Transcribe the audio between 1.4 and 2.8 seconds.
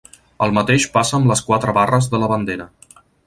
quatre barres de la bandera.